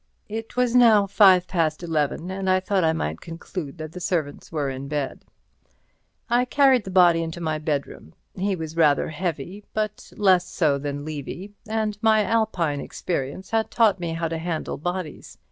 It 0.29 0.55
was 0.57 0.73
now 0.73 1.05
five 1.05 1.47
past 1.47 1.83
eleven, 1.83 2.31
and 2.31 2.49
I 2.49 2.59
thought 2.59 2.83
I 2.83 2.91
might 2.91 3.21
conclude 3.21 3.77
that 3.77 3.91
the 3.91 3.99
servants 3.99 4.51
were 4.51 4.67
in 4.67 4.87
bed. 4.87 5.23
I 6.27 6.43
carried 6.43 6.85
the 6.85 6.89
body 6.89 7.21
into 7.21 7.39
my 7.39 7.59
bedroom. 7.59 8.15
He 8.33 8.55
was 8.55 8.75
rather 8.75 9.09
heavy, 9.09 9.63
but 9.75 10.11
less 10.17 10.47
so 10.47 10.79
than 10.79 11.05
Levy, 11.05 11.53
and 11.67 11.99
my 12.01 12.23
Alpine 12.23 12.81
experience 12.81 13.51
had 13.51 13.69
taught 13.69 13.99
me 13.99 14.13
how 14.13 14.27
to 14.27 14.39
handle 14.39 14.79
bodies. 14.79 15.37